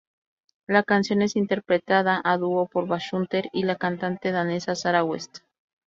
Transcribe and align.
La 0.65 0.81
canción 0.81 1.21
es 1.21 1.35
interpretada 1.35 2.19
a 2.23 2.35
dúo 2.37 2.65
por 2.65 2.87
Basshunter 2.87 3.49
y 3.53 3.65
la 3.65 3.75
cantante 3.75 4.31
danesa 4.31 4.73
Sarah 4.73 5.03
West. 5.03 5.43